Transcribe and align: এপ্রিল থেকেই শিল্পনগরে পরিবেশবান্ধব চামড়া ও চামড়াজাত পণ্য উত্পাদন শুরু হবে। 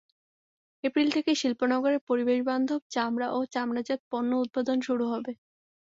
এপ্রিল 0.83 1.09
থেকেই 1.11 1.37
শিল্পনগরে 1.41 1.97
পরিবেশবান্ধব 2.09 2.79
চামড়া 2.91 3.27
ও 3.31 3.39
চামড়াজাত 3.53 4.01
পণ্য 4.11 4.31
উত্পাদন 4.37 4.77
শুরু 4.87 5.05
হবে। 5.07 5.31